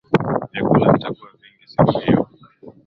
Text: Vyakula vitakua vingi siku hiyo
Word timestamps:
Vyakula 0.51 0.91
vitakua 0.93 1.29
vingi 1.41 1.65
siku 1.67 1.99
hiyo 1.99 2.27